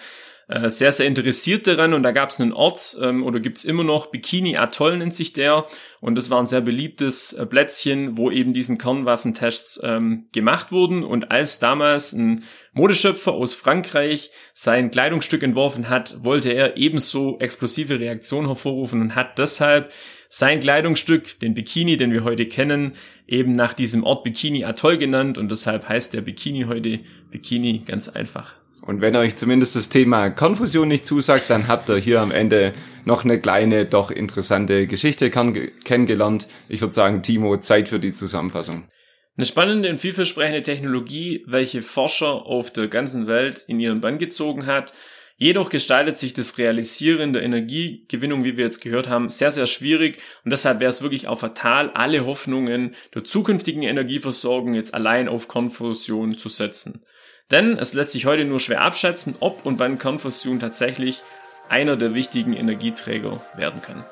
äh, 0.48 0.70
sehr, 0.70 0.92
sehr 0.92 1.08
interessiert 1.08 1.66
daran. 1.66 1.96
Und 1.96 2.04
da 2.04 2.12
gab 2.12 2.30
es 2.30 2.40
einen 2.40 2.54
Ort 2.54 2.96
ähm, 3.02 3.24
oder 3.24 3.40
gibt's 3.40 3.66
immer 3.66 3.84
noch, 3.84 4.08
Bikini 4.08 4.58
Atoll 4.58 4.98
nennt 4.98 5.16
sich 5.16 5.34
der. 5.34 5.66
Und 6.02 6.16
das 6.16 6.30
war 6.30 6.40
ein 6.40 6.46
sehr 6.46 6.62
beliebtes 6.62 7.34
äh, 7.34 7.48
Plätzchen, 7.48 8.16
wo 8.16 8.30
eben 8.30 8.54
diesen 8.54 8.78
Kernwaffentests 8.78 9.82
ähm, 9.84 10.28
gemacht 10.32 10.72
wurden. 10.72 11.04
Und 11.04 11.32
als 11.32 11.58
damals 11.58 12.14
ein 12.14 12.44
Modeschöpfer 12.74 13.32
aus 13.32 13.56
Frankreich 13.56 14.30
sein 14.54 14.92
Kleidungsstück 14.92 15.42
entworfen 15.42 15.90
hat, 15.90 16.24
wollte 16.24 16.52
er 16.52 16.78
ebenso 16.78 17.40
explosive 17.40 18.00
Reaktionen 18.00 18.48
hervorrufen 18.48 19.02
und 19.02 19.16
hat 19.16 19.40
deshalb 19.40 19.92
sein 20.38 20.60
Kleidungsstück, 20.60 21.40
den 21.40 21.54
Bikini, 21.54 21.96
den 21.96 22.12
wir 22.12 22.26
heute 22.26 22.46
kennen, 22.46 22.92
eben 23.26 23.54
nach 23.54 23.74
diesem 23.74 24.04
Ort 24.04 24.26
Bikini 24.26 24.66
Atoll 24.66 24.98
genannt 24.98 25.38
und 25.38 25.50
deshalb 25.50 25.88
heißt 25.88 26.14
der 26.14 26.20
Bikini 26.20 26.64
heute 26.64 27.00
Bikini 27.32 27.84
ganz 27.86 28.10
einfach. 28.10 28.56
Und 28.82 29.00
wenn 29.00 29.16
euch 29.16 29.38
zumindest 29.38 29.78
das 29.78 29.88
Thema 29.88 30.30
Konfusion 30.30 30.90
nicht 30.90 31.06
zusagt, 31.06 31.50
dann 31.50 31.70
habt 31.70 31.90
ihr 31.90 31.96
hier 31.96 32.20
am 32.20 32.32
Ende 32.32 32.74
noch 33.06 33.24
eine 33.24 33.40
kleine, 33.40 33.86
doch 33.86 34.12
interessante 34.12 34.88
Geschichte 34.88 35.30
kennengelernt. 35.30 36.50
Ich 36.68 36.82
würde 36.82 36.94
sagen, 36.94 37.24
Timo, 37.24 37.56
Zeit 37.56 37.88
für 37.88 38.00
die 38.00 38.12
Zusammenfassung. 38.12 38.90
Eine 39.38 39.46
spannende 39.46 39.90
und 39.90 40.00
vielversprechende 40.00 40.64
Technologie, 40.64 41.46
welche 41.48 41.82
Forscher 41.82 42.46
auf 42.46 42.72
der 42.72 42.90
ganzen 42.90 43.28
Welt 43.28 43.64
in 43.70 43.80
ihren 43.80 44.02
Bann 44.02 44.18
gezogen 44.18 44.66
hat. 44.66 44.94
Jedoch 45.38 45.70
gestaltet 45.70 46.18
sich 46.18 46.34
das 46.34 46.58
Realisieren 46.58 47.34
der 47.34 47.44
Energiegewinnung, 47.44 48.46
wie 48.46 48.56
wir 48.56 48.64
jetzt 48.64 48.80
gehört 48.80 49.10
haben, 49.10 49.30
sehr, 49.30 49.52
sehr 49.52 49.68
schwierig 49.68 50.20
und 50.46 50.52
deshalb 50.52 50.80
wäre 50.80 50.90
es 50.90 51.02
wirklich 51.02 51.28
auch 51.28 51.40
fatal, 51.40 51.92
alle 51.94 52.26
Hoffnungen 52.26 52.96
der 53.14 53.26
zukünftigen 53.26 53.84
Energieversorgung 53.84 54.74
jetzt 54.76 54.94
allein 54.94 55.28
auf 55.28 55.50
Konfusion 55.50 56.38
zu 56.38 56.48
setzen. 56.48 57.04
Denn 57.52 57.78
es 57.78 57.94
lässt 57.94 58.14
sich 58.14 58.26
heute 58.26 58.46
nur 58.46 58.62
schwer 58.62 58.82
abschätzen, 58.82 59.36
ob 59.42 59.66
und 59.66 59.78
wann 59.78 60.00
Kernfusion 60.00 60.60
tatsächlich 60.60 61.22
einer 61.68 61.98
der 61.98 62.14
wichtigen 62.14 62.54
Energieträger 62.54 63.42
werden 63.58 63.82
kann. 63.82 64.06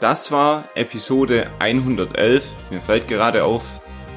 Das 0.00 0.30
war 0.30 0.68
Episode 0.74 1.50
111. 1.58 2.44
Mir 2.70 2.80
fällt 2.80 3.08
gerade 3.08 3.44
auf, 3.44 3.64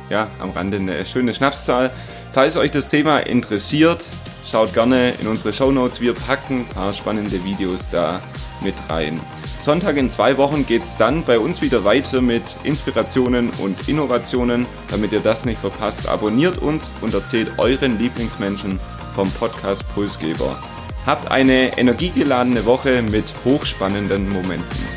ja, 0.10 0.30
am 0.39 0.51
Rande 0.51 0.77
eine 0.77 1.06
schöne 1.06 1.34
Schnapszahl. 1.34 1.92
Falls 2.34 2.56
euch 2.56 2.72
das 2.72 2.88
Thema 2.88 3.20
interessiert, 3.20 4.10
schaut 4.50 4.74
gerne 4.74 5.12
in 5.20 5.27
unsere 5.27 5.54
Show 5.54 5.72
Notes. 5.72 6.01
Wir 6.01 6.13
packen 6.13 6.62
ein 6.62 6.68
paar 6.68 6.94
spannende 6.94 7.44
Videos 7.44 7.89
da 7.89 8.22
mit 8.63 8.75
rein. 8.89 9.20
Sonntag 9.62 9.98
in 9.98 10.10
zwei 10.10 10.38
Wochen 10.38 10.66
geht 10.66 10.83
es 10.83 10.96
dann 10.98 11.24
bei 11.24 11.40
uns 11.40 11.62
wieder 11.62 11.83
weiter 11.83 12.22
mit 12.22 12.44
Inspirationen 12.64 13.50
und 13.60 13.88
Innovationen. 13.90 14.66
Damit 14.90 15.12
ihr 15.12 15.20
das 15.20 15.46
nicht 15.46 15.60
verpasst, 15.60 16.07
abonniert 16.07 16.57
uns 16.60 16.92
und 17.01 17.14
erzählt 17.14 17.51
euren 17.57 18.00
Lieblingsmenschen 18.00 18.79
vom 19.14 19.29
Podcast 19.31 19.83
Pulsgeber. 19.94 20.57
Habt 21.05 21.31
eine 21.31 21.77
energiegeladene 21.77 22.66
Woche 22.66 23.01
mit 23.01 23.25
hochspannenden 23.46 24.29
Momenten. 24.29 24.97